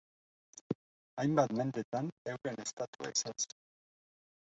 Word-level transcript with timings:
Hainbat 1.25 1.55
mendetan 1.61 2.11
euren 2.35 2.61
estatua 2.67 3.15
izan 3.19 3.43
zen. 3.49 3.57